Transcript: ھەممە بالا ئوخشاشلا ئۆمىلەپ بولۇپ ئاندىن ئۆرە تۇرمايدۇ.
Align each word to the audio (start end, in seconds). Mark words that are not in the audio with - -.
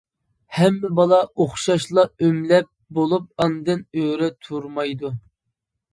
ھەممە 0.59 0.89
بالا 0.99 1.19
ئوخشاشلا 1.43 2.05
ئۆمىلەپ 2.27 2.71
بولۇپ 2.99 3.43
ئاندىن 3.45 3.87
ئۆرە 4.01 4.31
تۇرمايدۇ. 4.47 5.17